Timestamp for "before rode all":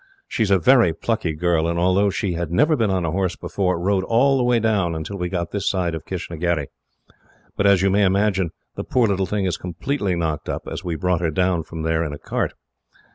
3.35-4.35